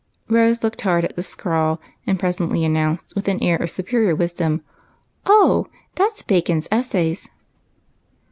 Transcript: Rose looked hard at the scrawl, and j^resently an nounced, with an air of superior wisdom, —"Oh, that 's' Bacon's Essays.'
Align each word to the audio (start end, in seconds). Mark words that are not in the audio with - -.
Rose 0.29 0.63
looked 0.63 0.81
hard 0.81 1.05
at 1.05 1.15
the 1.15 1.21
scrawl, 1.21 1.79
and 2.07 2.17
j^resently 2.17 2.65
an 2.65 2.73
nounced, 2.73 3.13
with 3.13 3.27
an 3.27 3.39
air 3.43 3.57
of 3.57 3.69
superior 3.69 4.15
wisdom, 4.15 4.63
—"Oh, 5.27 5.67
that 5.93 6.17
's' 6.17 6.23
Bacon's 6.27 6.67
Essays.' 6.71 7.29